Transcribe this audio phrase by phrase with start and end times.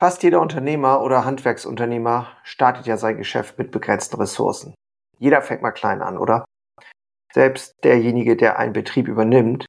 [0.00, 4.74] Fast jeder Unternehmer oder Handwerksunternehmer startet ja sein Geschäft mit begrenzten Ressourcen.
[5.18, 6.44] Jeder fängt mal klein an, oder?
[7.32, 9.66] Selbst derjenige, der einen Betrieb übernimmt,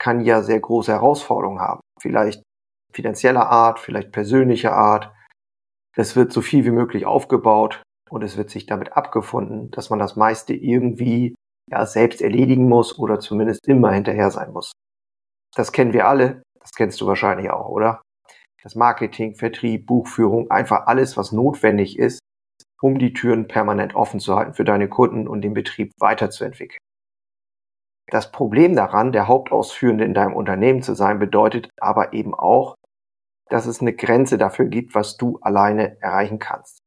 [0.00, 1.80] kann ja sehr große Herausforderungen haben.
[2.00, 2.42] Vielleicht
[2.92, 5.12] finanzieller Art, vielleicht persönlicher Art.
[5.94, 7.80] Es wird so viel wie möglich aufgebaut
[8.10, 11.36] und es wird sich damit abgefunden, dass man das meiste irgendwie
[11.70, 14.72] ja, selbst erledigen muss oder zumindest immer hinterher sein muss.
[15.54, 18.02] Das kennen wir alle, das kennst du wahrscheinlich auch, oder?
[18.62, 22.20] Das Marketing, Vertrieb, Buchführung, einfach alles, was notwendig ist,
[22.80, 26.78] um die Türen permanent offen zu halten für deine Kunden und den Betrieb weiterzuentwickeln.
[28.10, 32.74] Das Problem daran, der Hauptausführende in deinem Unternehmen zu sein, bedeutet aber eben auch,
[33.48, 36.78] dass es eine Grenze dafür gibt, was du alleine erreichen kannst.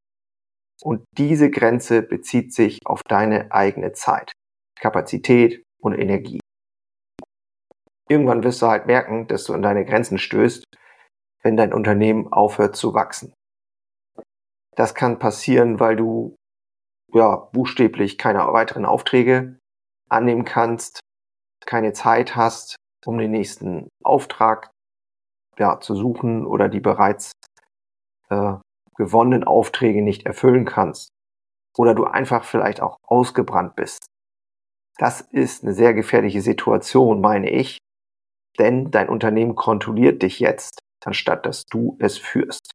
[0.82, 4.34] Und diese Grenze bezieht sich auf deine eigene Zeit,
[4.80, 6.40] Kapazität und Energie.
[8.10, 10.66] Irgendwann wirst du halt merken, dass du an deine Grenzen stößt
[11.44, 13.34] wenn dein Unternehmen aufhört zu wachsen.
[14.76, 16.36] Das kann passieren, weil du
[17.14, 19.60] ja buchstäblich keine weiteren Aufträge
[20.10, 21.00] annehmen kannst,
[21.66, 24.72] keine Zeit hast, um den nächsten Auftrag
[25.60, 27.34] ja, zu suchen oder die bereits
[28.30, 28.56] äh,
[28.96, 31.10] gewonnenen Aufträge nicht erfüllen kannst.
[31.78, 34.06] Oder du einfach vielleicht auch ausgebrannt bist.
[34.98, 37.80] Das ist eine sehr gefährliche Situation, meine ich,
[38.60, 42.72] denn dein Unternehmen kontrolliert dich jetzt anstatt dass du es führst.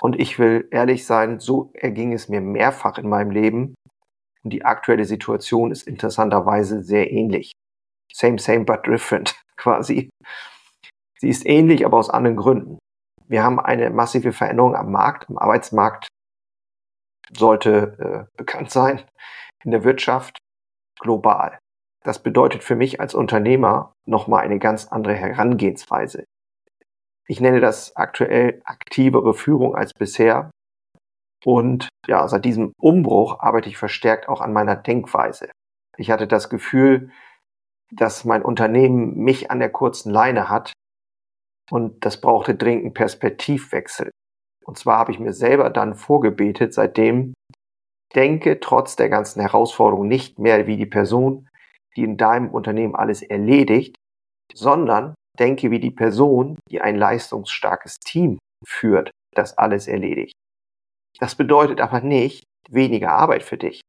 [0.00, 3.74] Und ich will ehrlich sein, so erging es mir mehrfach in meinem Leben.
[4.42, 7.52] Und die aktuelle Situation ist interessanterweise sehr ähnlich.
[8.12, 10.08] Same, same, but different quasi.
[11.18, 12.78] Sie ist ähnlich, aber aus anderen Gründen.
[13.28, 16.08] Wir haben eine massive Veränderung am Markt, am Arbeitsmarkt
[17.36, 19.02] sollte äh, bekannt sein,
[19.62, 20.38] in der Wirtschaft
[20.98, 21.58] global.
[22.02, 26.24] Das bedeutet für mich als Unternehmer nochmal eine ganz andere Herangehensweise.
[27.30, 30.50] Ich nenne das aktuell aktivere Führung als bisher.
[31.44, 35.48] Und ja, seit diesem Umbruch arbeite ich verstärkt auch an meiner Denkweise.
[35.96, 37.12] Ich hatte das Gefühl,
[37.92, 40.72] dass mein Unternehmen mich an der kurzen Leine hat
[41.70, 44.10] und das brauchte dringend einen Perspektivwechsel.
[44.64, 47.34] Und zwar habe ich mir selber dann vorgebetet, seitdem
[48.12, 51.48] denke trotz der ganzen Herausforderungen nicht mehr wie die Person,
[51.94, 53.94] die in deinem Unternehmen alles erledigt,
[54.52, 60.34] sondern denke wie die Person, die ein leistungsstarkes Team führt, das alles erledigt.
[61.18, 63.80] Das bedeutet aber nicht weniger Arbeit für dich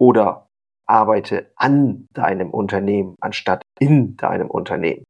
[0.00, 0.46] oder
[0.86, 5.04] arbeite an deinem Unternehmen anstatt in deinem Unternehmen.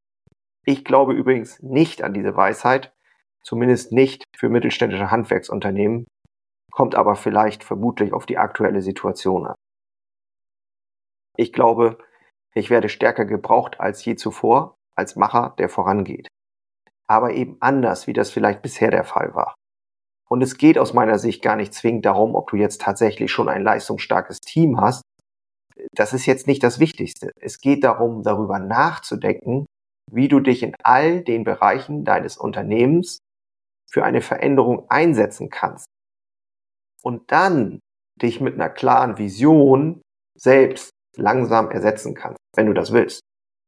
[0.66, 2.92] Ich glaube übrigens nicht an diese Weisheit,
[3.42, 6.06] zumindest nicht für mittelständische Handwerksunternehmen,
[6.72, 9.54] kommt aber vielleicht vermutlich auf die aktuelle Situation an.
[11.36, 11.98] Ich glaube,
[12.54, 16.28] ich werde stärker gebraucht als je zuvor als Macher, der vorangeht.
[17.06, 19.54] Aber eben anders, wie das vielleicht bisher der Fall war.
[20.28, 23.48] Und es geht aus meiner Sicht gar nicht zwingend darum, ob du jetzt tatsächlich schon
[23.48, 25.02] ein leistungsstarkes Team hast.
[25.92, 27.30] Das ist jetzt nicht das Wichtigste.
[27.40, 29.66] Es geht darum, darüber nachzudenken,
[30.10, 33.18] wie du dich in all den Bereichen deines Unternehmens
[33.90, 35.86] für eine Veränderung einsetzen kannst.
[37.02, 37.80] Und dann
[38.20, 40.00] dich mit einer klaren Vision
[40.38, 43.20] selbst langsam ersetzen kannst, wenn du das willst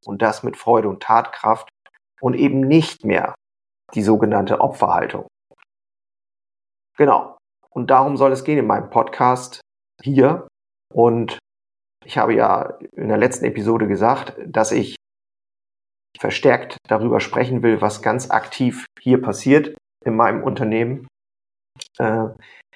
[0.06, 1.68] und das mit Freude und Tatkraft
[2.20, 3.34] und eben nicht mehr
[3.94, 5.26] die sogenannte Opferhaltung.
[6.96, 7.36] Genau.
[7.70, 9.60] Und darum soll es gehen in meinem Podcast
[10.02, 10.48] hier.
[10.92, 11.38] Und
[12.04, 14.96] ich habe ja in der letzten Episode gesagt, dass ich
[16.18, 21.06] verstärkt darüber sprechen will, was ganz aktiv hier passiert in meinem Unternehmen.
[21.98, 22.28] Äh,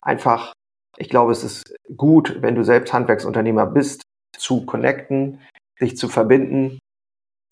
[0.02, 0.52] einfach,
[0.98, 4.02] ich glaube, es ist gut, wenn du selbst Handwerksunternehmer bist,
[4.36, 5.40] zu connecten,
[5.78, 6.78] sich zu verbinden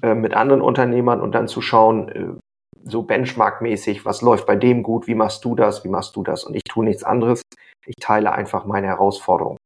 [0.03, 2.39] äh, mit anderen Unternehmern und dann zu schauen, äh,
[2.85, 6.45] so benchmarkmäßig, was läuft bei dem gut, wie machst du das, wie machst du das?
[6.45, 7.43] Und ich tue nichts anderes.
[7.87, 9.59] Ich teile einfach meine Herausforderungen.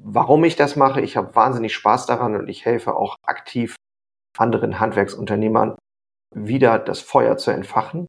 [0.00, 3.76] Warum ich das mache, ich habe wahnsinnig Spaß daran und ich helfe auch aktiv
[4.36, 5.76] anderen Handwerksunternehmern
[6.34, 8.06] wieder das Feuer zu entfachen,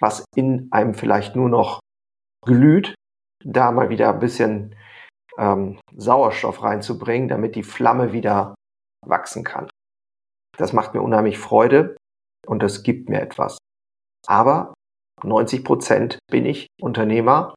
[0.00, 1.80] was in einem vielleicht nur noch
[2.44, 2.94] glüht,
[3.44, 4.76] da mal wieder ein bisschen
[5.38, 8.54] ähm, Sauerstoff reinzubringen, damit die Flamme wieder
[9.04, 9.68] wachsen kann.
[10.60, 11.96] Das macht mir unheimlich Freude
[12.46, 13.56] und das gibt mir etwas.
[14.26, 14.74] Aber
[15.24, 17.54] 90 Prozent bin ich Unternehmer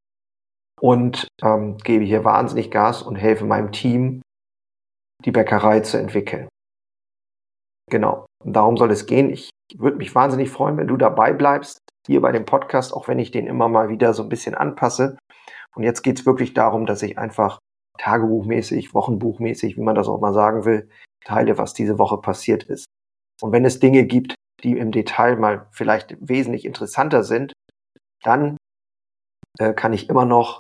[0.80, 4.22] und ähm, gebe hier wahnsinnig Gas und helfe meinem Team,
[5.26, 6.48] die Bäckerei zu entwickeln.
[7.92, 9.30] Genau, und darum soll es gehen.
[9.30, 13.20] Ich würde mich wahnsinnig freuen, wenn du dabei bleibst, hier bei dem Podcast, auch wenn
[13.20, 15.18] ich den immer mal wieder so ein bisschen anpasse.
[15.76, 17.60] Und jetzt geht es wirklich darum, dass ich einfach
[17.98, 20.90] tagebuchmäßig, wochenbuchmäßig, wie man das auch mal sagen will,
[21.26, 22.86] teile, was diese Woche passiert ist.
[23.44, 27.52] Und wenn es Dinge gibt, die im Detail mal vielleicht wesentlich interessanter sind,
[28.24, 28.56] dann
[29.60, 30.60] äh, kann ich immer noch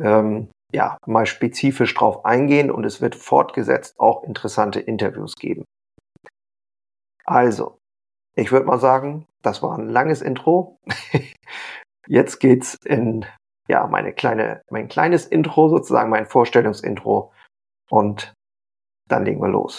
[0.00, 5.64] ähm, ja, mal spezifisch drauf eingehen und es wird fortgesetzt auch interessante Interviews geben.
[7.24, 7.78] Also,
[8.34, 10.78] ich würde mal sagen, das war ein langes Intro.
[12.08, 13.24] Jetzt geht's in
[13.68, 17.32] ja, meine kleine, mein kleines Intro sozusagen, mein Vorstellungsintro
[17.88, 18.32] und
[19.06, 19.78] dann legen wir los.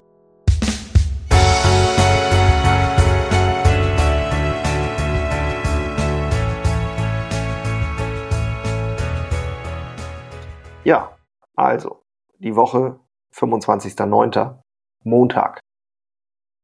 [10.83, 11.15] Ja,
[11.55, 12.03] also
[12.39, 12.99] die Woche
[13.35, 14.59] 25.09.
[15.03, 15.59] Montag.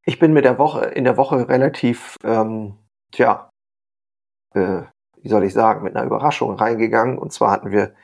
[0.06, 2.78] Ich bin mit der Woche in der Woche relativ, ähm,
[3.12, 3.50] tja,
[4.54, 4.84] äh,
[5.22, 7.18] wie soll ich sagen, mit einer Überraschung reingegangen.
[7.18, 7.96] Und zwar hatten wir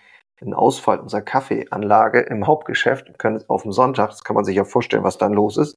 [0.41, 3.07] einen Ausfall unserer Kaffeeanlage im Hauptgeschäft.
[3.07, 5.75] Wir können auf dem Sonntag, das kann man sich ja vorstellen, was dann los ist.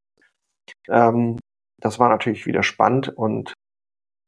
[0.89, 1.39] Ähm,
[1.79, 3.55] das war natürlich wieder spannend und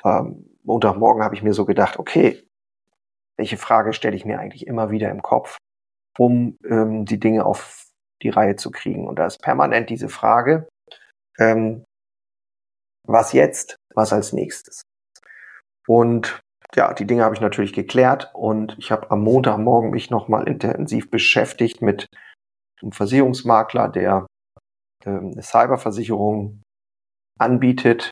[0.05, 2.43] ähm, Montagmorgen habe ich mir so gedacht, okay,
[3.37, 5.58] welche Frage stelle ich mir eigentlich immer wieder im Kopf,
[6.17, 7.87] um ähm, die Dinge auf
[8.23, 9.07] die Reihe zu kriegen?
[9.07, 10.69] Und da ist permanent diese Frage,
[11.39, 11.85] ähm,
[13.07, 14.83] was jetzt, was als nächstes.
[15.87, 16.41] Und
[16.75, 21.11] ja, die Dinge habe ich natürlich geklärt und ich habe am Montagmorgen mich nochmal intensiv
[21.11, 22.07] beschäftigt mit
[22.83, 24.27] einem Versicherungsmakler, der
[25.05, 26.63] ähm, eine Cyberversicherung
[27.39, 28.11] anbietet.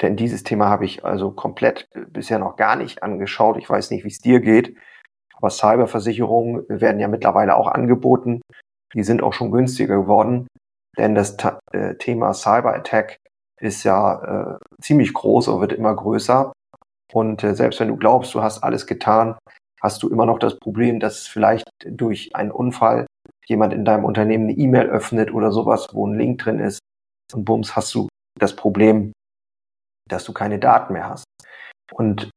[0.00, 3.58] Denn dieses Thema habe ich also komplett äh, bisher noch gar nicht angeschaut.
[3.58, 4.76] Ich weiß nicht, wie es dir geht.
[5.36, 8.40] Aber Cyberversicherungen werden ja mittlerweile auch angeboten.
[8.94, 10.46] Die sind auch schon günstiger geworden.
[10.96, 11.36] Denn das
[11.72, 13.18] äh, Thema Cyber Attack
[13.60, 16.52] ist ja äh, ziemlich groß und wird immer größer.
[17.12, 19.36] Und äh, selbst wenn du glaubst, du hast alles getan,
[19.80, 23.06] hast du immer noch das Problem, dass vielleicht durch einen Unfall
[23.46, 26.80] jemand in deinem Unternehmen eine E-Mail öffnet oder sowas, wo ein Link drin ist.
[27.32, 28.08] Und bums hast du
[28.38, 29.12] das Problem,
[30.08, 31.24] dass du keine Daten mehr hast.
[31.92, 32.30] Und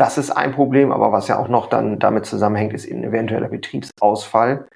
[0.00, 3.50] das ist ein Problem, aber was ja auch noch dann damit zusammenhängt, ist ein eventueller
[3.50, 4.66] Betriebsausfall,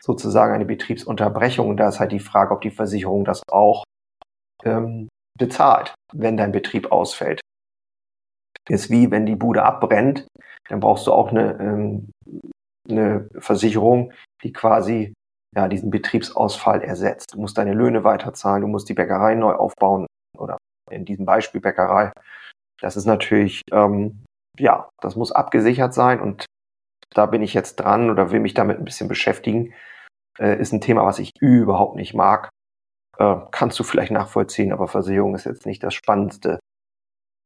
[0.00, 1.68] sozusagen eine Betriebsunterbrechung.
[1.68, 3.84] Und da ist halt die Frage, ob die Versicherung das auch
[4.64, 7.40] ähm, bezahlt, wenn dein Betrieb ausfällt.
[8.70, 10.26] Ist wie, wenn die Bude abbrennt,
[10.70, 12.10] dann brauchst du auch eine, ähm,
[12.88, 15.12] eine Versicherung, die quasi
[15.54, 17.34] ja, diesen Betriebsausfall ersetzt.
[17.34, 20.06] Du musst deine Löhne weiterzahlen, du musst die Bäckerei neu aufbauen
[20.38, 20.56] oder
[20.90, 22.12] in diesem Beispiel Bäckerei.
[22.80, 24.24] Das ist natürlich, ähm,
[24.58, 26.46] ja, das muss abgesichert sein und
[27.12, 29.74] da bin ich jetzt dran oder will mich damit ein bisschen beschäftigen.
[30.38, 32.50] Äh, ist ein Thema, was ich überhaupt nicht mag.
[33.18, 36.60] Äh, kannst du vielleicht nachvollziehen, aber Versicherung ist jetzt nicht das spannendste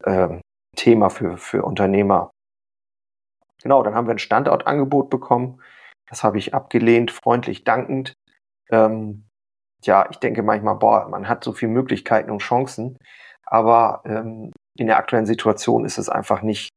[0.05, 0.41] äh,
[0.77, 2.31] Thema für, für Unternehmer.
[3.63, 5.63] Genau, dann haben wir ein Standortangebot bekommen.
[6.09, 8.13] Das habe ich abgelehnt, freundlich dankend.
[8.71, 9.27] Ähm,
[9.83, 12.99] ja, ich denke manchmal, boah, man hat so viele Möglichkeiten und Chancen,
[13.47, 16.71] aber ähm, in der aktuellen Situation ist es einfach nicht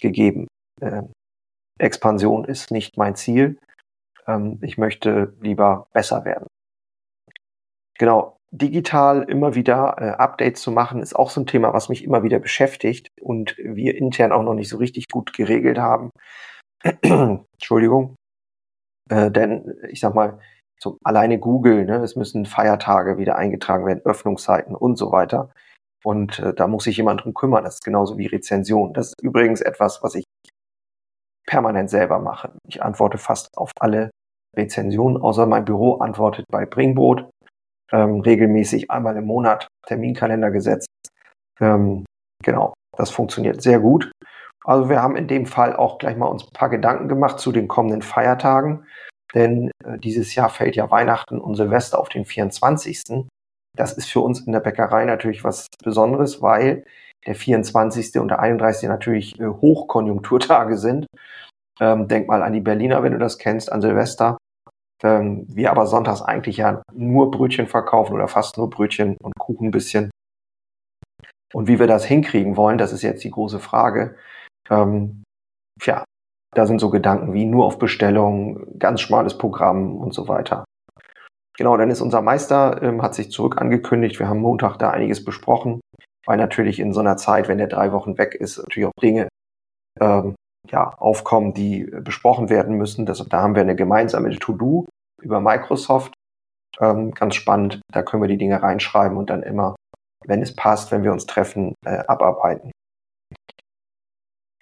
[0.00, 0.46] gegeben.
[0.80, 1.12] Ähm,
[1.78, 3.58] Expansion ist nicht mein Ziel.
[4.26, 6.46] Ähm, ich möchte lieber besser werden.
[7.98, 12.04] Genau, digital immer wieder äh, Updates zu machen, ist auch so ein Thema, was mich
[12.04, 16.10] immer wieder beschäftigt und wir intern auch noch nicht so richtig gut geregelt haben.
[17.02, 18.16] Entschuldigung.
[19.10, 20.38] Äh, denn ich sag mal,
[20.80, 25.50] so alleine Google, ne, es müssen Feiertage wieder eingetragen werden, Öffnungszeiten und so weiter.
[26.04, 27.64] Und äh, da muss sich jemand drum kümmern.
[27.64, 28.92] Das ist genauso wie Rezension.
[28.92, 30.24] Das ist übrigens etwas, was ich
[31.46, 32.52] permanent selber mache.
[32.68, 34.10] Ich antworte fast auf alle
[34.56, 37.28] Rezensionen, außer mein Büro antwortet bei Bringbrot
[37.92, 40.88] ähm, regelmäßig einmal im Monat Terminkalender gesetzt.
[41.60, 42.04] Ähm,
[42.42, 44.10] genau, das funktioniert sehr gut.
[44.64, 47.52] Also wir haben in dem Fall auch gleich mal uns ein paar Gedanken gemacht zu
[47.52, 48.86] den kommenden Feiertagen,
[49.34, 53.26] denn äh, dieses Jahr fällt ja Weihnachten und Silvester auf den 24.
[53.76, 56.84] Das ist für uns in der Bäckerei natürlich was Besonderes, weil
[57.26, 58.18] der 24.
[58.20, 58.88] und der 31.
[58.88, 61.06] natürlich äh, Hochkonjunkturtage sind.
[61.80, 64.36] Ähm, denk mal an die Berliner, wenn du das kennst, an Silvester.
[65.02, 69.68] Ähm, wir aber sonntags eigentlich ja nur Brötchen verkaufen oder fast nur Brötchen und Kuchen
[69.68, 70.10] ein bisschen.
[71.54, 74.16] Und wie wir das hinkriegen wollen, das ist jetzt die große Frage.
[74.70, 75.22] Ähm,
[75.80, 76.04] tja,
[76.54, 80.64] da sind so Gedanken wie nur auf Bestellung, ganz schmales Programm und so weiter.
[81.56, 84.18] Genau, dann ist unser Meister, ähm, hat sich zurück angekündigt.
[84.18, 85.80] Wir haben Montag da einiges besprochen,
[86.26, 89.28] weil natürlich in so einer Zeit, wenn der drei Wochen weg ist, natürlich auch Dinge
[90.00, 90.34] ähm,
[90.70, 93.04] ja, aufkommen, die besprochen werden müssen.
[93.04, 94.86] Das, da haben wir eine gemeinsame To-Do
[95.20, 96.14] über Microsoft.
[96.80, 97.80] Ähm, ganz spannend.
[97.92, 99.76] Da können wir die Dinge reinschreiben und dann immer,
[100.24, 102.70] wenn es passt, wenn wir uns treffen, äh, abarbeiten.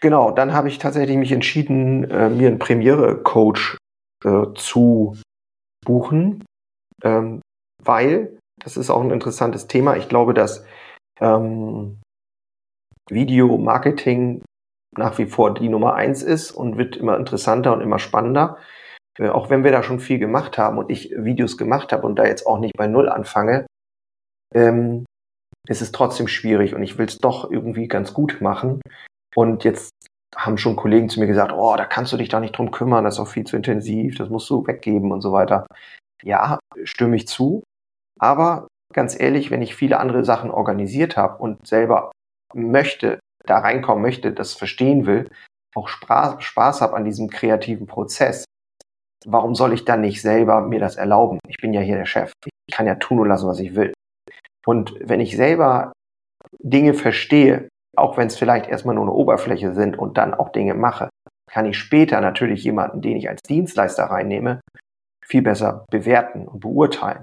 [0.01, 3.77] Genau, dann habe ich tatsächlich mich entschieden, äh, mir einen Premiere-Coach
[4.25, 5.17] äh, zu
[5.85, 6.45] buchen,
[7.05, 7.41] ähm,
[7.83, 10.65] weil, das ist auch ein interessantes Thema, ich glaube, dass
[11.21, 12.01] ähm,
[13.11, 14.43] Video-Marketing
[14.97, 18.59] nach wie vor die Nummer eins ist und wird immer interessanter und immer spannender.
[19.19, 22.17] Äh, auch wenn wir da schon viel gemacht haben und ich Videos gemacht habe und
[22.17, 23.67] da jetzt auch nicht bei Null anfange,
[24.55, 25.05] ähm,
[25.69, 28.81] ist es trotzdem schwierig und ich will es doch irgendwie ganz gut machen.
[29.35, 29.91] Und jetzt
[30.37, 33.05] haben schon Kollegen zu mir gesagt, oh, da kannst du dich da nicht drum kümmern,
[33.05, 35.67] das ist auch viel zu intensiv, das musst du weggeben und so weiter.
[36.23, 37.63] Ja, stimme ich zu.
[38.19, 42.13] Aber ganz ehrlich, wenn ich viele andere Sachen organisiert habe und selber
[42.55, 45.31] möchte, da reinkommen möchte, das verstehen will,
[45.75, 48.45] auch Spaß, Spaß habe an diesem kreativen Prozess,
[49.25, 51.39] warum soll ich dann nicht selber mir das erlauben?
[51.49, 52.33] Ich bin ja hier der Chef.
[52.45, 53.93] Ich kann ja tun und lassen, was ich will.
[54.67, 55.93] Und wenn ich selber
[56.59, 60.75] Dinge verstehe, auch wenn es vielleicht erstmal nur eine Oberfläche sind und dann auch Dinge
[60.75, 61.09] mache,
[61.51, 64.61] kann ich später natürlich jemanden, den ich als Dienstleister reinnehme,
[65.31, 67.23] viel besser bewerten und beurteilen.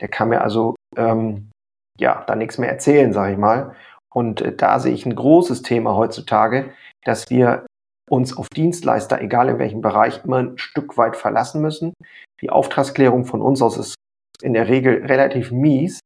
[0.00, 1.50] Der kann mir also ähm,
[1.98, 3.74] ja da nichts mehr erzählen, sage ich mal.
[4.14, 6.72] Und äh, da sehe ich ein großes Thema heutzutage,
[7.04, 7.66] dass wir
[8.08, 11.92] uns auf Dienstleister, egal in welchem Bereich, immer ein Stück weit verlassen müssen.
[12.40, 13.94] Die Auftragsklärung von uns aus ist
[14.42, 16.00] in der Regel relativ mies,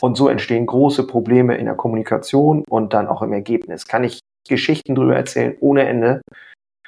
[0.00, 3.86] und so entstehen große Probleme in der Kommunikation und dann auch im Ergebnis.
[3.86, 6.22] Kann ich Geschichten drüber erzählen ohne Ende.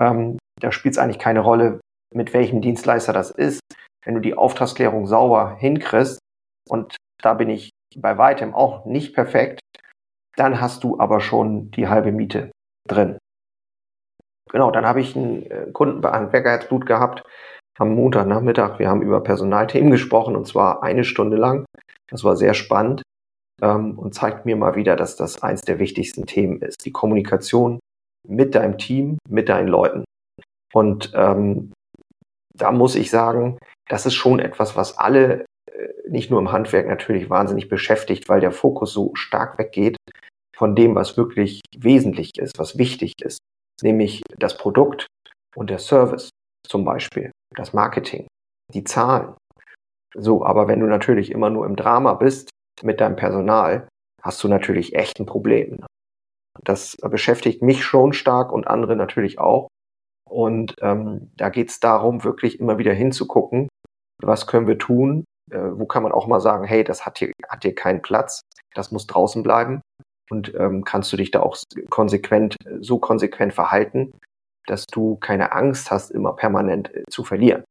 [0.01, 1.81] Ähm, da spielt es eigentlich keine Rolle,
[2.15, 3.61] mit welchem Dienstleister das ist.
[4.05, 6.19] Wenn du die Auftragsklärung sauber hinkriegst,
[6.69, 9.61] und da bin ich bei weitem auch nicht perfekt,
[10.37, 12.51] dann hast du aber schon die halbe Miete
[12.89, 13.19] drin.
[14.51, 17.23] Genau, dann habe ich einen äh, Kunden bei Handwerkerherzblut gehabt
[17.79, 18.79] am Montagnachmittag.
[18.79, 21.65] Wir haben über Personalthemen gesprochen und zwar eine Stunde lang.
[22.11, 23.03] Das war sehr spannend
[23.63, 26.85] ähm, und zeigt mir mal wieder, dass das eins der wichtigsten Themen ist.
[26.85, 27.79] Die Kommunikation
[28.29, 30.05] mit deinem Team, mit deinen Leuten.
[30.75, 31.73] Und ähm,
[32.55, 36.87] da muss ich sagen, das ist schon etwas, was alle, äh, nicht nur im Handwerk
[36.87, 39.97] natürlich wahnsinnig beschäftigt, weil der Fokus so stark weggeht
[40.57, 43.39] von dem, was wirklich wesentlich ist, was wichtig ist,
[43.83, 45.07] nämlich das Produkt
[45.57, 46.31] und der Service
[46.67, 48.27] zum Beispiel, das Marketing,
[48.73, 49.35] die Zahlen,
[50.15, 52.51] so, aber wenn du natürlich immer nur im Drama bist
[52.83, 53.89] mit deinem Personal,
[54.23, 55.85] hast du natürlich echt ein Problem.
[56.65, 59.69] Das beschäftigt mich schon stark und andere natürlich auch.
[60.33, 63.69] Und ähm, da geht es darum, wirklich immer wieder hinzugucken,
[64.23, 67.33] was können wir tun, äh, wo kann man auch mal sagen, hey, das hat hier,
[67.49, 68.41] hat hier keinen Platz,
[68.75, 69.83] das muss draußen bleiben.
[70.31, 71.59] Und ähm, kannst du dich da auch
[71.91, 74.13] konsequent, so konsequent verhalten,
[74.67, 77.65] dass du keine Angst hast, immer permanent äh, zu verlieren,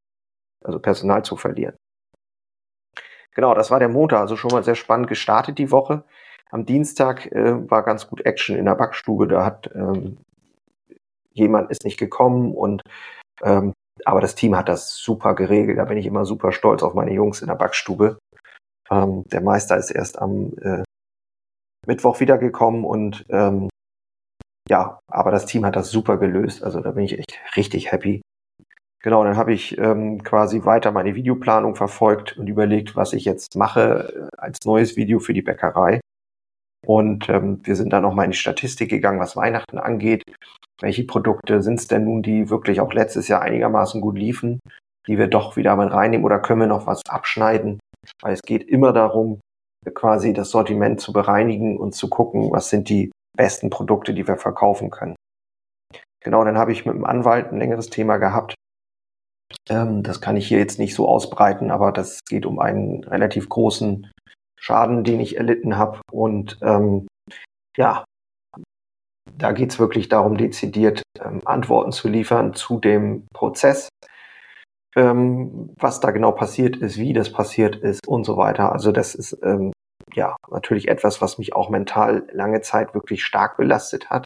[0.64, 1.74] also Personal zu verlieren.
[3.34, 6.04] Genau, das war der Montag, also schon mal sehr spannend gestartet die Woche.
[6.50, 9.26] Am Dienstag äh, war ganz gut Action in der Backstube.
[9.26, 10.18] Da hat ähm,
[11.34, 12.82] jemand ist nicht gekommen und
[13.42, 13.72] ähm,
[14.04, 15.78] aber das Team hat das super geregelt.
[15.78, 18.18] Da bin ich immer super stolz auf meine Jungs in der Backstube.
[18.90, 20.82] Ähm, der Meister ist erst am äh,
[21.86, 23.68] Mittwoch wiedergekommen und ähm,
[24.68, 26.62] ja, aber das Team hat das super gelöst.
[26.62, 28.22] Also da bin ich echt richtig happy.
[29.02, 33.56] Genau, dann habe ich ähm, quasi weiter meine Videoplanung verfolgt und überlegt, was ich jetzt
[33.56, 36.00] mache äh, als neues Video für die Bäckerei.
[36.86, 40.22] Und ähm, wir sind dann nochmal in die Statistik gegangen, was Weihnachten angeht.
[40.80, 44.58] Welche Produkte sind es denn nun, die wirklich auch letztes Jahr einigermaßen gut liefen,
[45.06, 47.78] die wir doch wieder mit reinnehmen oder können wir noch was abschneiden?
[48.20, 49.40] Weil es geht immer darum,
[49.94, 54.36] quasi das Sortiment zu bereinigen und zu gucken, was sind die besten Produkte, die wir
[54.36, 55.14] verkaufen können.
[56.24, 58.54] Genau, dann habe ich mit dem Anwalt ein längeres Thema gehabt,
[59.68, 63.48] ähm, das kann ich hier jetzt nicht so ausbreiten, aber das geht um einen relativ
[63.48, 64.10] großen
[64.62, 66.00] Schaden, den ich erlitten habe.
[66.10, 67.08] Und ähm,
[67.76, 68.04] ja,
[69.36, 73.88] da geht es wirklich darum, dezidiert ähm, Antworten zu liefern zu dem Prozess,
[74.94, 78.72] ähm, was da genau passiert ist, wie das passiert ist und so weiter.
[78.72, 79.72] Also das ist ähm,
[80.14, 84.24] ja natürlich etwas, was mich auch mental lange Zeit wirklich stark belastet hat.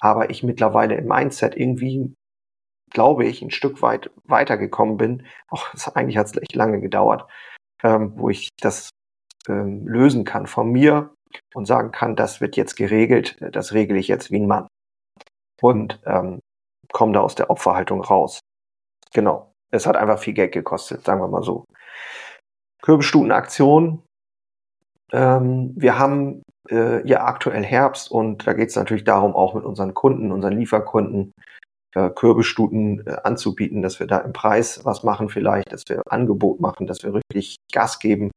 [0.00, 2.14] Aber ich mittlerweile im Mindset irgendwie
[2.90, 5.26] glaube ich, ein Stück weit weitergekommen bin.
[5.48, 7.26] Auch eigentlich hat es echt lange gedauert,
[7.82, 8.90] ähm, wo ich das
[9.48, 11.14] ähm, lösen kann von mir
[11.54, 14.66] und sagen kann, das wird jetzt geregelt, das regle ich jetzt wie ein Mann.
[15.60, 16.40] Und ähm,
[16.92, 18.40] komme da aus der Opferhaltung raus.
[19.12, 19.52] Genau.
[19.70, 21.64] Es hat einfach viel Geld gekostet, sagen wir mal so.
[22.82, 24.02] Kürbisstutenaktion.
[25.12, 29.64] Ähm, wir haben äh, ja aktuell Herbst und da geht es natürlich darum, auch mit
[29.64, 31.32] unseren Kunden, unseren Lieferkunden,
[31.94, 36.60] äh, Kürbisstuten äh, anzubieten, dass wir da im Preis was machen vielleicht, dass wir Angebot
[36.60, 38.30] machen, dass wir richtig Gas geben.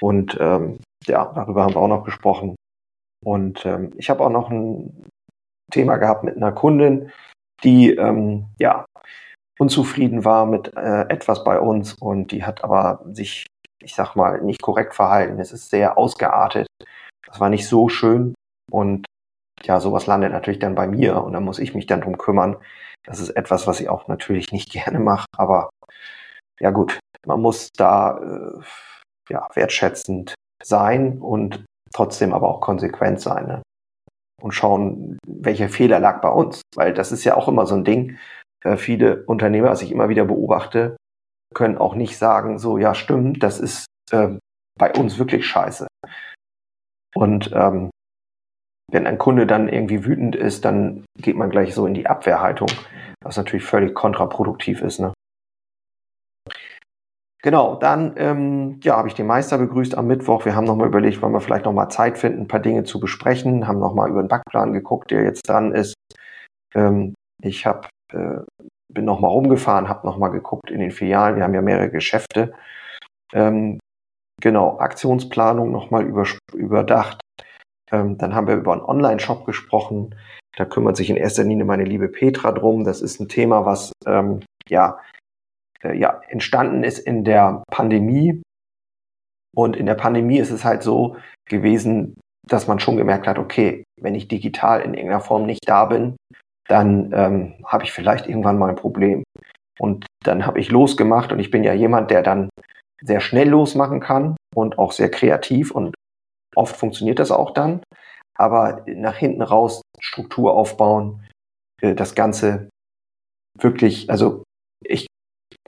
[0.00, 2.56] Und ähm, ja, darüber haben wir auch noch gesprochen.
[3.24, 5.08] Und ähm, ich habe auch noch ein
[5.70, 7.10] Thema gehabt mit einer Kundin,
[7.62, 8.86] die ähm, ja
[9.58, 13.46] unzufrieden war mit äh, etwas bei uns und die hat aber sich,
[13.82, 15.38] ich sag mal, nicht korrekt verhalten.
[15.38, 16.66] Es ist sehr ausgeartet.
[17.26, 18.34] Das war nicht so schön
[18.70, 19.04] und
[19.62, 22.56] ja, sowas landet natürlich dann bei mir und dann muss ich mich dann drum kümmern.
[23.04, 25.68] Das ist etwas, was ich auch natürlich nicht gerne mache, aber
[26.58, 28.60] ja gut, man muss da äh,
[29.30, 33.62] ja, wertschätzend sein und trotzdem aber auch konsequent sein ne?
[34.42, 37.84] und schauen, welcher Fehler lag bei uns, weil das ist ja auch immer so ein
[37.84, 38.18] Ding.
[38.64, 40.96] Äh, viele Unternehmer, was ich immer wieder beobachte,
[41.54, 44.36] können auch nicht sagen, so ja stimmt, das ist äh,
[44.78, 45.86] bei uns wirklich scheiße.
[47.14, 47.90] Und ähm,
[48.90, 52.68] wenn ein Kunde dann irgendwie wütend ist, dann geht man gleich so in die Abwehrhaltung,
[53.22, 55.00] was natürlich völlig kontraproduktiv ist.
[55.00, 55.12] Ne?
[57.42, 60.44] Genau, dann ähm, ja, habe ich den Meister begrüßt am Mittwoch.
[60.44, 63.66] Wir haben nochmal überlegt, wollen wir vielleicht nochmal Zeit finden, ein paar Dinge zu besprechen,
[63.66, 65.94] haben nochmal über den Backplan geguckt, der jetzt dran ist.
[66.74, 68.40] Ähm, ich hab, äh,
[68.92, 71.36] bin nochmal rumgefahren, habe nochmal geguckt in den Filialen.
[71.36, 72.52] Wir haben ja mehrere Geschäfte.
[73.32, 73.78] Ähm,
[74.42, 77.20] genau, Aktionsplanung nochmal über, überdacht.
[77.90, 80.14] Ähm, dann haben wir über einen Online-Shop gesprochen.
[80.56, 82.84] Da kümmert sich in erster Linie meine liebe Petra drum.
[82.84, 84.98] Das ist ein Thema, was ähm, ja,
[85.82, 88.42] ja entstanden ist in der Pandemie.
[89.54, 91.16] Und in der Pandemie ist es halt so
[91.48, 95.86] gewesen, dass man schon gemerkt hat, okay, wenn ich digital in irgendeiner Form nicht da
[95.86, 96.16] bin,
[96.68, 99.24] dann ähm, habe ich vielleicht irgendwann mal ein Problem.
[99.78, 102.48] Und dann habe ich losgemacht und ich bin ja jemand, der dann
[103.02, 105.94] sehr schnell losmachen kann und auch sehr kreativ und
[106.56, 107.82] Oft funktioniert das auch dann,
[108.36, 111.26] aber nach hinten raus Struktur aufbauen,
[111.80, 112.70] äh, das Ganze
[113.58, 114.42] wirklich, also
[114.84, 115.06] ich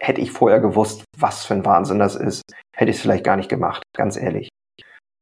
[0.02, 2.42] hätte ich vorher gewusst, was für ein Wahnsinn das ist,
[2.74, 4.48] hätte ich es vielleicht gar nicht gemacht, ganz ehrlich.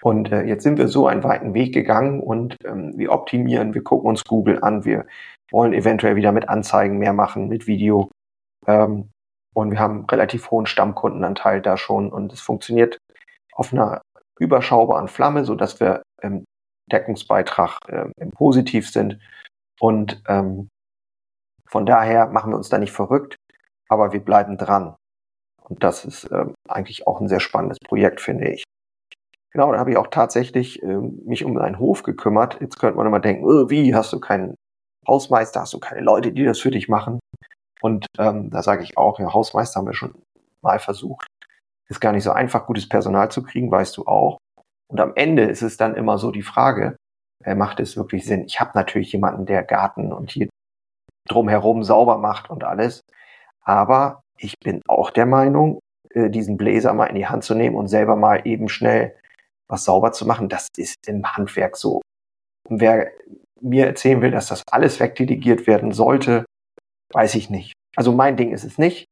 [0.02, 3.84] Und äh, jetzt sind wir so einen weiten Weg gegangen und ähm, wir optimieren, wir
[3.84, 5.06] gucken uns Google an, wir
[5.50, 8.10] wollen eventuell wieder mit Anzeigen mehr machen, mit Video.
[8.66, 9.10] Ähm,
[9.54, 12.96] und wir haben relativ hohen Stammkundenanteil da schon und es funktioniert
[13.52, 14.00] auf einer
[14.38, 16.44] überschaubaren Flamme, so dass wir im
[16.90, 19.18] Deckungsbeitrag äh, im Positiv sind.
[19.78, 20.68] Und ähm,
[21.68, 23.36] von daher machen wir uns da nicht verrückt,
[23.90, 24.94] aber wir bleiben dran.
[25.68, 28.64] Und das ist äh, eigentlich auch ein sehr spannendes Projekt, finde ich.
[29.52, 32.60] Genau, da habe ich auch tatsächlich äh, mich um einen Hof gekümmert.
[32.60, 34.54] Jetzt könnte man immer denken, oh, wie, hast du keinen
[35.06, 37.18] Hausmeister, hast du keine Leute, die das für dich machen?
[37.82, 40.14] Und ähm, da sage ich auch, ja, Hausmeister haben wir schon
[40.62, 41.26] mal versucht.
[41.88, 44.38] Ist gar nicht so einfach, gutes Personal zu kriegen, weißt du auch.
[44.88, 46.96] Und am Ende ist es dann immer so die Frage,
[47.44, 48.44] äh, macht es wirklich Sinn?
[48.44, 50.48] Ich habe natürlich jemanden, der Garten und hier
[51.28, 53.00] drumherum sauber macht und alles.
[53.62, 57.76] Aber ich bin auch der Meinung, äh, diesen Bläser mal in die Hand zu nehmen
[57.76, 59.16] und selber mal eben schnell
[59.68, 62.00] was sauber zu machen, das ist im Handwerk so.
[62.68, 63.10] Und wer
[63.60, 66.44] mir erzählen will, dass das alles wegdelegiert werden sollte,
[67.12, 67.74] weiß ich nicht.
[67.96, 69.06] Also mein Ding ist es nicht.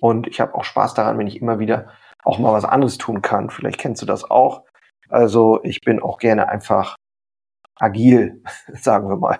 [0.00, 1.92] Und ich habe auch Spaß daran, wenn ich immer wieder
[2.24, 3.50] auch mal was anderes tun kann.
[3.50, 4.64] Vielleicht kennst du das auch.
[5.08, 6.96] Also ich bin auch gerne einfach
[7.76, 9.38] agil, sagen wir mal.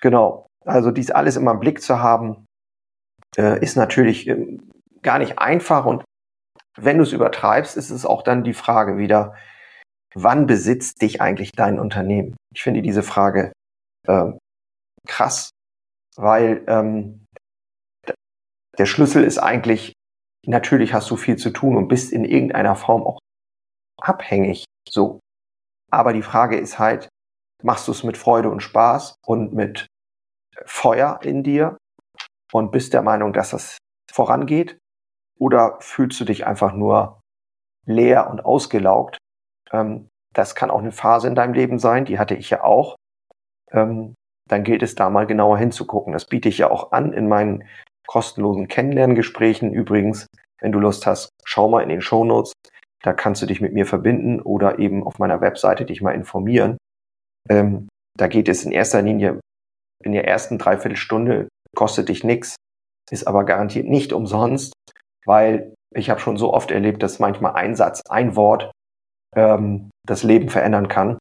[0.00, 0.46] Genau.
[0.64, 2.46] Also dies alles immer im Blick zu haben,
[3.36, 4.58] äh, ist natürlich äh,
[5.02, 5.84] gar nicht einfach.
[5.84, 6.04] Und
[6.76, 9.34] wenn du es übertreibst, ist es auch dann die Frage wieder,
[10.14, 12.36] wann besitzt dich eigentlich dein Unternehmen?
[12.54, 13.52] Ich finde diese Frage
[14.06, 14.32] äh,
[15.06, 15.50] krass,
[16.16, 17.26] weil ähm,
[18.78, 19.92] der Schlüssel ist eigentlich,
[20.46, 23.18] natürlich hast du viel zu tun und bist in irgendeiner Form auch
[24.00, 24.64] abhängig.
[24.88, 25.20] So.
[25.90, 27.08] Aber die Frage ist halt,
[27.62, 29.86] machst du es mit Freude und Spaß und mit
[30.64, 31.76] Feuer in dir
[32.52, 33.78] und bist der Meinung, dass das
[34.12, 34.78] vorangeht?
[35.38, 37.20] Oder fühlst du dich einfach nur
[37.86, 39.18] leer und ausgelaugt?
[39.72, 42.96] Ähm, das kann auch eine Phase in deinem Leben sein, die hatte ich ja auch.
[43.70, 44.14] Ähm,
[44.48, 46.12] dann gilt es da mal genauer hinzugucken.
[46.12, 47.64] Das biete ich ja auch an in meinen
[48.06, 49.72] kostenlosen Kennenlerngesprächen.
[49.72, 50.26] Übrigens,
[50.60, 52.52] wenn du Lust hast, schau mal in den Show Notes.
[53.02, 56.76] Da kannst du dich mit mir verbinden oder eben auf meiner Webseite dich mal informieren.
[57.48, 59.40] Ähm, da geht es in erster Linie
[60.04, 62.56] in der ersten Dreiviertelstunde, kostet dich nichts,
[63.10, 64.72] ist aber garantiert nicht umsonst,
[65.26, 68.70] weil ich habe schon so oft erlebt, dass manchmal ein Satz, ein Wort
[69.36, 71.18] ähm, das Leben verändern kann.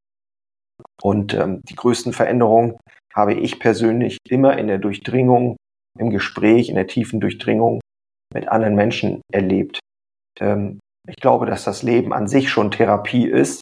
[1.02, 2.78] Und ähm, die größten Veränderungen
[3.14, 5.58] habe ich persönlich immer in der Durchdringung
[6.00, 7.82] im Gespräch, in der tiefen Durchdringung
[8.34, 9.80] mit anderen Menschen erlebt.
[10.40, 13.62] Ähm, ich glaube, dass das Leben an sich schon Therapie ist.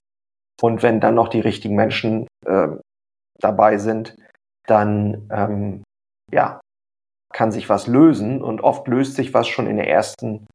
[0.61, 2.67] Und wenn dann noch die richtigen Menschen äh,
[3.39, 4.15] dabei sind,
[4.67, 5.83] dann ähm,
[6.31, 6.59] ja,
[7.33, 10.47] kann sich was lösen und oft löst sich was schon in der ersten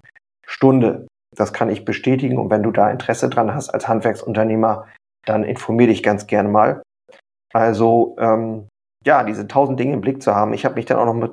[0.47, 1.07] Stunde.
[1.37, 4.87] Das kann ich bestätigen und wenn du da Interesse dran hast als Handwerksunternehmer,
[5.27, 6.83] dann informier dich ganz gerne mal.
[7.53, 8.69] Also ähm,
[9.05, 10.53] ja, diese tausend Dinge im Blick zu haben.
[10.53, 11.33] Ich habe mich dann auch noch mit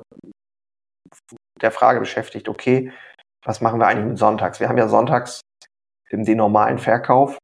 [1.60, 2.92] der Frage beschäftigt, okay,
[3.44, 4.60] was machen wir eigentlich mit Sonntags?
[4.60, 5.40] Wir haben ja sonntags
[6.10, 7.38] den normalen Verkauf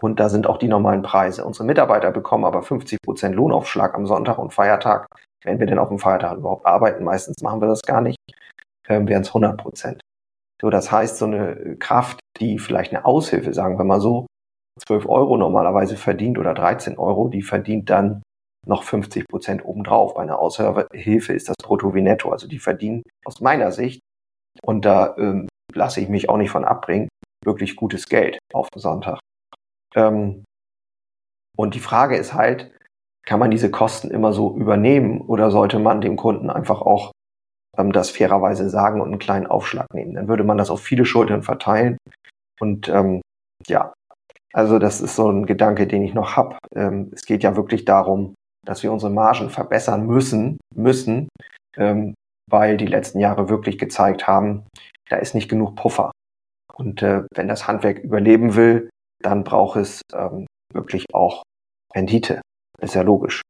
[0.00, 1.44] und da sind auch die normalen Preise.
[1.44, 5.06] Unsere Mitarbeiter bekommen aber 50 Prozent Lohnaufschlag am Sonntag und Feiertag.
[5.44, 8.18] Wenn wir denn auf dem Feiertag überhaupt arbeiten, meistens machen wir das gar nicht,
[8.88, 10.00] ähm, wären es 100 Prozent.
[10.60, 14.26] So, das heißt, so eine Kraft, die vielleicht eine Aushilfe, sagen wir mal so,
[14.80, 18.22] 12 Euro normalerweise verdient oder 13 Euro, die verdient dann
[18.66, 20.14] noch 50 Prozent obendrauf.
[20.14, 22.30] Bei einer Aushilfe ist das Brutto wie Netto.
[22.30, 24.00] Also die verdienen aus meiner Sicht,
[24.62, 27.08] und da ähm, lasse ich mich auch nicht von abbringen,
[27.44, 29.20] wirklich gutes Geld auf den Sonntag.
[29.94, 30.44] Ähm,
[31.56, 32.72] und die Frage ist halt,
[33.28, 37.12] kann man diese Kosten immer so übernehmen oder sollte man dem Kunden einfach auch
[37.76, 40.14] ähm, das fairerweise sagen und einen kleinen Aufschlag nehmen?
[40.14, 41.98] Dann würde man das auf viele Schultern verteilen.
[42.58, 43.20] Und ähm,
[43.66, 43.92] ja,
[44.54, 46.56] also das ist so ein Gedanke, den ich noch habe.
[46.74, 51.28] Ähm, es geht ja wirklich darum, dass wir unsere Margen verbessern müssen, müssen,
[51.76, 52.14] ähm,
[52.50, 54.66] weil die letzten Jahre wirklich gezeigt haben,
[55.10, 56.12] da ist nicht genug Puffer.
[56.74, 58.88] Und äh, wenn das Handwerk überleben will,
[59.22, 61.42] dann braucht es ähm, wirklich auch
[61.94, 62.40] Rendite.
[62.80, 63.42] Ist ja logisch.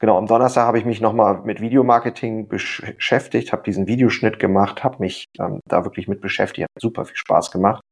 [0.00, 4.96] Genau, am Donnerstag habe ich mich nochmal mit Videomarketing beschäftigt, habe diesen Videoschnitt gemacht, habe
[5.00, 7.82] mich ähm, da wirklich mit beschäftigt, hat super viel Spaß gemacht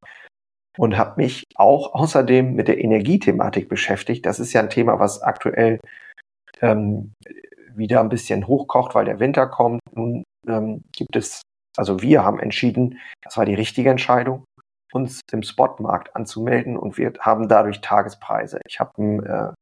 [0.79, 4.25] und habe mich auch außerdem mit der Energiethematik beschäftigt.
[4.25, 5.81] Das ist ja ein Thema, was aktuell
[6.63, 7.13] ähm,
[7.75, 9.81] wieder ein bisschen hochkocht, weil der Winter kommt.
[9.95, 11.43] Nun ähm, gibt es,
[11.77, 14.45] also wir haben entschieden, das war die richtige Entscheidung,
[14.93, 18.61] uns im Spotmarkt anzumelden und wir haben dadurch Tagespreise.
[18.67, 19.53] Ich habe einen äh,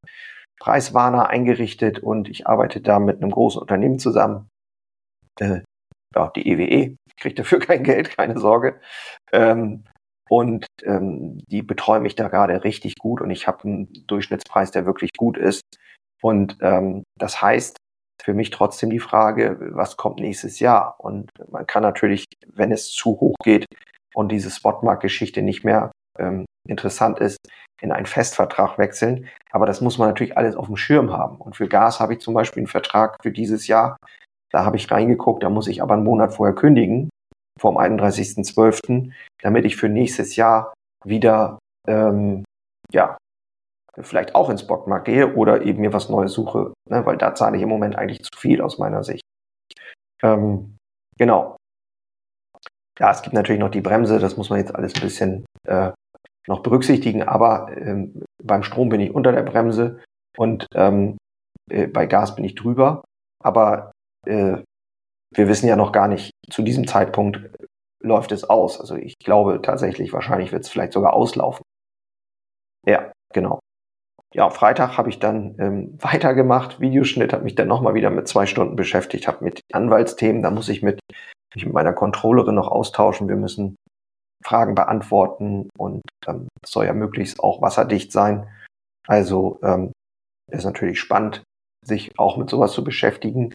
[0.61, 4.49] Preiswarner eingerichtet und ich arbeite da mit einem großen Unternehmen zusammen.
[5.39, 5.61] Äh,
[6.15, 8.81] ja, die EWE, kriegt dafür kein Geld, keine Sorge.
[9.33, 9.85] Ähm,
[10.29, 14.85] und ähm, die betreuen mich da gerade richtig gut und ich habe einen Durchschnittspreis, der
[14.85, 15.63] wirklich gut ist.
[16.21, 17.77] Und ähm, das heißt
[18.23, 20.97] für mich trotzdem die Frage, was kommt nächstes Jahr?
[20.99, 23.67] Und man kann natürlich, wenn es zu hoch geht
[24.15, 27.39] und diese Spotmarkt-Geschichte nicht mehr ähm, interessant ist,
[27.81, 29.29] in einen Festvertrag wechseln.
[29.51, 31.37] Aber das muss man natürlich alles auf dem Schirm haben.
[31.37, 33.97] Und für Gas habe ich zum Beispiel einen Vertrag für dieses Jahr.
[34.51, 37.11] Da habe ich reingeguckt, da muss ich aber einen Monat vorher kündigen,
[37.59, 40.73] vom 31.12., damit ich für nächstes Jahr
[41.05, 42.45] wieder ähm,
[42.93, 43.17] ja,
[44.01, 47.57] vielleicht auch ins Bockmarkt gehe oder eben mir was Neues suche, ne, weil da zahle
[47.57, 49.23] ich im Moment eigentlich zu viel aus meiner Sicht.
[50.23, 50.77] Ähm,
[51.19, 51.57] genau.
[52.99, 55.93] Ja, es gibt natürlich noch die Bremse, das muss man jetzt alles ein bisschen äh,
[56.49, 60.01] noch berücksichtigen, aber ähm, beim Strom bin ich unter der Bremse
[60.37, 61.17] und ähm,
[61.71, 63.03] äh, bei Gas bin ich drüber.
[63.43, 63.93] Aber
[64.27, 64.59] äh,
[65.35, 67.41] wir wissen ja noch gar nicht, zu diesem Zeitpunkt
[68.03, 68.81] läuft es aus.
[68.81, 71.63] Also ich glaube tatsächlich, wahrscheinlich wird es vielleicht sogar auslaufen.
[72.87, 73.61] Ja, genau
[74.37, 76.79] ja, Freitag habe ich dann ähm, weitergemacht.
[76.81, 80.69] Videoschnitt habe mich dann nochmal wieder mit zwei Stunden beschäftigt, habe mit Anwaltsthemen, da muss
[80.69, 81.01] ich mit,
[81.55, 83.29] mit meiner Controllerin noch austauschen.
[83.29, 83.77] Wir müssen
[84.47, 88.49] Fragen beantworten und ähm, soll ja möglichst auch wasserdicht sein.
[89.09, 89.93] Also ähm,
[90.51, 91.43] ist natürlich spannend,
[91.85, 93.53] sich auch mit sowas zu beschäftigen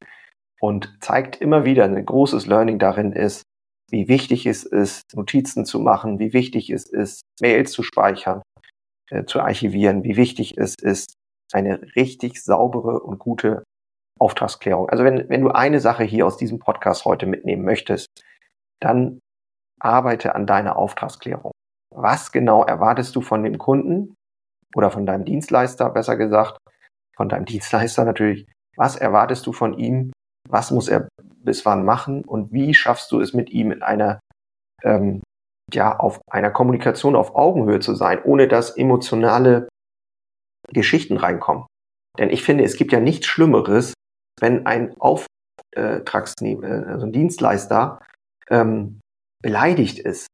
[0.59, 3.43] und zeigt immer wieder ein großes Learning darin ist,
[3.89, 8.41] wie wichtig es ist, Notizen zu machen, wie wichtig es ist, Mails zu speichern,
[9.09, 11.13] äh, zu archivieren, wie wichtig es ist,
[11.53, 13.63] eine richtig saubere und gute
[14.19, 14.89] Auftragsklärung.
[14.89, 18.07] Also wenn, wenn du eine Sache hier aus diesem Podcast heute mitnehmen möchtest,
[18.81, 19.19] dann
[19.83, 21.51] arbeite an deiner Auftragsklärung.
[21.93, 24.15] Was genau erwartest du von dem Kunden
[24.75, 26.57] oder von deinem Dienstleister, besser gesagt,
[27.15, 30.11] von deinem Dienstleister natürlich, was erwartest du von ihm,
[30.49, 31.07] was muss er
[31.43, 34.19] bis wann machen und wie schaffst du es mit ihm in einer
[34.83, 35.21] ähm,
[35.73, 39.67] ja, auf einer Kommunikation auf Augenhöhe zu sein, ohne dass emotionale
[40.69, 41.65] Geschichten reinkommen.
[42.17, 43.93] Denn ich finde, es gibt ja nichts Schlimmeres,
[44.39, 47.99] wenn ein Auftragsnehmer, äh, also ein Dienstleister
[48.49, 49.00] ähm,
[49.41, 50.27] beleidigt ist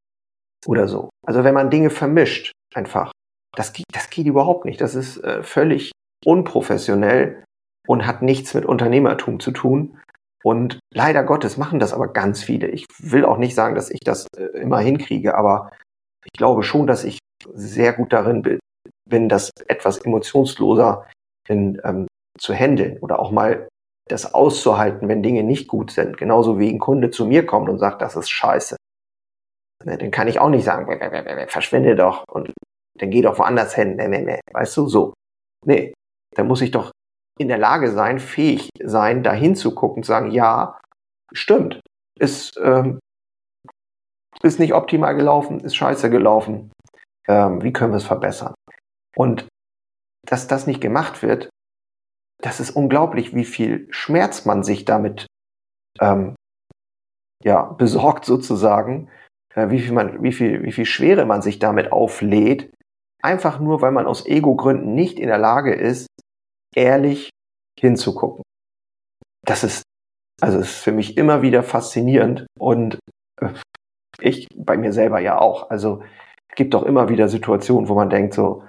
[0.66, 1.10] oder so.
[1.26, 3.12] Also wenn man Dinge vermischt, einfach.
[3.56, 4.82] Das geht, das geht überhaupt nicht.
[4.82, 5.92] Das ist äh, völlig
[6.26, 7.44] unprofessionell
[7.88, 10.00] und hat nichts mit Unternehmertum zu tun.
[10.44, 12.68] Und leider Gottes machen das aber ganz viele.
[12.68, 15.72] Ich will auch nicht sagen, dass ich das äh, immer hinkriege, aber
[16.24, 17.20] ich glaube schon, dass ich
[17.54, 18.60] sehr gut darin
[19.10, 21.08] bin, das etwas emotionsloser
[21.48, 22.08] in, ähm,
[22.40, 23.68] zu handeln oder auch mal
[24.08, 26.18] das auszuhalten, wenn Dinge nicht gut sind.
[26.18, 28.78] Genauso wie ein Kunde zu mir kommt und sagt, das ist scheiße.
[29.86, 30.88] Ne, dann kann ich auch nicht sagen,
[31.50, 32.54] verschwinde doch und
[32.98, 33.98] dann geh doch woanders hin.
[34.52, 35.14] Weißt du, so.
[35.66, 35.94] Nee,
[36.36, 36.92] dann muss ich doch
[37.40, 40.80] in der Lage sein, fähig sein, da hinzugucken, zu sagen, ja,
[41.32, 41.80] stimmt.
[42.20, 43.00] Ist, ähm,
[44.42, 46.72] ist nicht optimal gelaufen, ist scheiße gelaufen.
[47.28, 48.56] Ähm, wie können wir es verbessern?
[49.16, 49.48] Und
[50.26, 51.50] dass das nicht gemacht wird,
[52.42, 55.28] das ist unglaublich, wie viel Schmerz man sich damit
[56.00, 56.36] ähm,
[57.44, 59.10] ja, besorgt sozusagen,
[59.58, 62.72] wie, viel man, wie, viel, wie viel Schwere man sich damit auflädt,
[63.22, 66.08] einfach nur, weil man aus Ego-Gründen nicht in der Lage ist,
[66.76, 67.30] ehrlich
[67.80, 68.44] hinzugucken.
[69.46, 69.84] Das ist,
[70.42, 73.00] also ist für mich immer wieder faszinierend und
[73.42, 73.50] äh,
[74.20, 75.70] ich bei mir selber ja auch.
[75.70, 76.04] Also
[76.50, 78.64] es gibt doch immer wieder Situationen, wo man denkt so,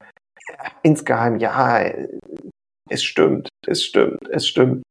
[0.82, 1.84] insgeheim, ja,
[2.88, 4.82] es stimmt, es stimmt, es stimmt.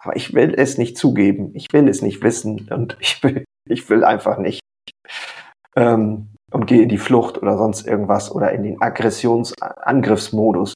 [0.00, 3.88] Aber ich will es nicht zugeben, ich will es nicht wissen und ich will, ich
[3.90, 4.60] will einfach nicht.
[5.78, 10.72] Ähm, und gehe in die Flucht oder sonst irgendwas oder in den Aggressionsangriffsmodus.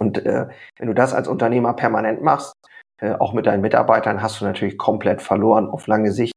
[0.00, 2.54] Und äh, wenn du das als Unternehmer permanent machst,
[3.00, 6.32] äh, auch mit deinen Mitarbeitern, hast du natürlich komplett verloren auf lange Sicht.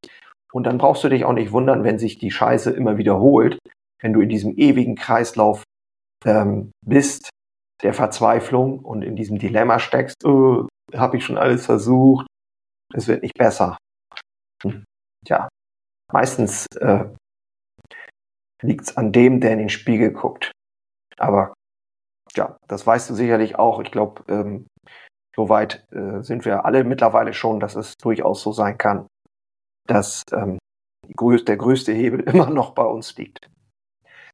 [0.51, 3.57] Und dann brauchst du dich auch nicht wundern, wenn sich die Scheiße immer wiederholt,
[4.01, 5.63] wenn du in diesem ewigen Kreislauf
[6.25, 7.29] ähm, bist
[7.83, 12.25] der Verzweiflung und in diesem Dilemma steckst, oh, habe ich schon alles versucht,
[12.93, 13.77] es wird nicht besser.
[14.63, 14.83] Hm.
[15.27, 15.49] Ja,
[16.11, 17.05] meistens äh,
[18.61, 20.51] liegt es an dem, der in den Spiegel guckt.
[21.17, 21.53] Aber
[22.35, 23.79] ja, das weißt du sicherlich auch.
[23.81, 24.67] Ich glaube, ähm,
[25.35, 29.07] soweit äh, sind wir alle mittlerweile schon, dass es durchaus so sein kann,
[29.87, 30.57] dass ähm,
[31.15, 33.49] größte, der größte Hebel immer noch bei uns liegt.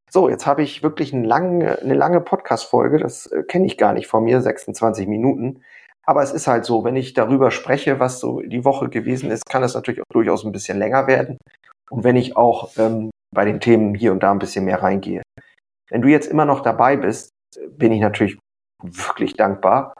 [0.09, 3.93] So, jetzt habe ich wirklich eine lange, eine lange Podcast-Folge, das äh, kenne ich gar
[3.93, 5.63] nicht von mir, 26 Minuten.
[6.03, 9.45] Aber es ist halt so, wenn ich darüber spreche, was so die Woche gewesen ist,
[9.45, 11.37] kann es natürlich auch durchaus ein bisschen länger werden.
[11.89, 15.21] Und wenn ich auch ähm, bei den Themen hier und da ein bisschen mehr reingehe.
[15.89, 17.29] Wenn du jetzt immer noch dabei bist,
[17.69, 18.37] bin ich natürlich
[18.83, 19.93] wirklich dankbar.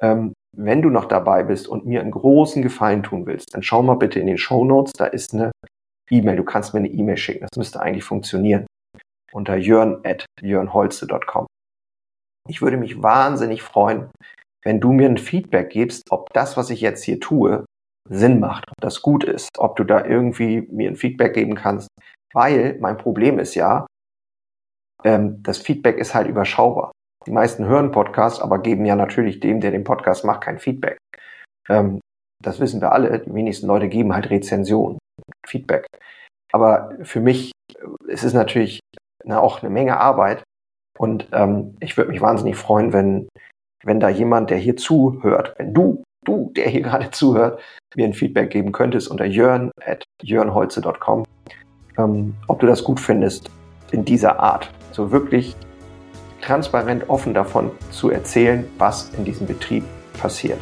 [0.00, 3.82] Ähm, wenn du noch dabei bist und mir einen großen Gefallen tun willst, dann schau
[3.82, 5.52] mal bitte in den Show Notes, da ist eine
[6.10, 6.36] E-Mail.
[6.36, 7.46] Du kannst mir eine E-Mail schicken.
[7.50, 8.66] Das müsste eigentlich funktionieren
[9.32, 11.46] unter jörn.jörnholze.com.
[12.48, 14.10] Ich würde mich wahnsinnig freuen,
[14.64, 17.64] wenn du mir ein Feedback gibst, ob das, was ich jetzt hier tue,
[18.08, 21.88] Sinn macht, ob das gut ist, ob du da irgendwie mir ein Feedback geben kannst,
[22.32, 23.86] weil mein Problem ist ja,
[25.04, 26.92] ähm, das Feedback ist halt überschaubar.
[27.26, 30.98] Die meisten hören Podcasts, aber geben ja natürlich dem, der den Podcast macht, kein Feedback.
[31.68, 32.00] Ähm,
[32.42, 33.18] das wissen wir alle.
[33.18, 34.98] Die wenigsten Leute geben halt Rezensionen,
[35.46, 35.86] Feedback.
[36.52, 38.80] Aber für mich äh, ist es natürlich
[39.24, 40.42] na, auch eine Menge Arbeit.
[40.98, 43.28] Und ähm, ich würde mich wahnsinnig freuen, wenn,
[43.84, 47.60] wenn da jemand, der hier zuhört, wenn du, du, der hier gerade zuhört,
[47.96, 51.24] mir ein Feedback geben könntest unter jörn at jörnholze.com,
[51.98, 53.50] ähm, ob du das gut findest
[53.90, 54.70] in dieser Art.
[54.92, 55.56] So wirklich
[56.40, 59.84] transparent offen davon zu erzählen, was in diesem Betrieb
[60.20, 60.60] passiert.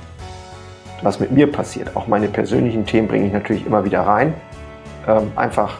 [1.02, 1.94] Was mit mir passiert.
[1.96, 4.34] Auch meine persönlichen Themen bringe ich natürlich immer wieder rein.
[5.06, 5.78] Ähm, einfach,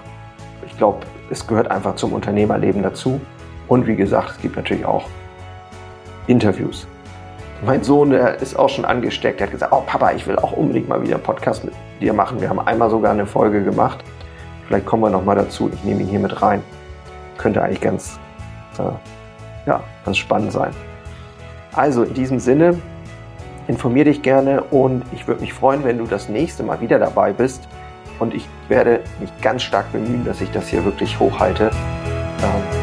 [0.67, 3.21] ich glaube, es gehört einfach zum Unternehmerleben dazu.
[3.67, 5.07] Und wie gesagt, es gibt natürlich auch
[6.27, 6.87] Interviews.
[7.67, 9.41] Mein Sohn, der ist auch schon angesteckt.
[9.41, 12.13] Der hat gesagt, oh Papa, ich will auch unbedingt mal wieder einen Podcast mit dir
[12.13, 12.41] machen.
[12.41, 14.05] Wir haben einmal sogar eine Folge gemacht.
[14.69, 15.71] Vielleicht kommen wir noch mal dazu.
[15.73, 16.63] Ich nehme ihn hier mit rein.
[17.39, 18.19] Könnte eigentlich ganz,
[18.79, 18.83] äh,
[19.67, 20.73] ja, ganz spannend sein.
[21.73, 22.79] Also in diesem Sinne,
[23.67, 27.33] informier dich gerne und ich würde mich freuen, wenn du das nächste Mal wieder dabei
[27.33, 27.67] bist
[28.19, 31.71] und ich werde mich ganz stark bemühen, dass ich das hier wirklich hochhalte.
[32.43, 32.78] Ähm,